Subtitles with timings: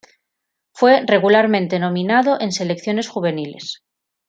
[0.73, 3.83] Fue regularmente nominado en selecciones juveniles.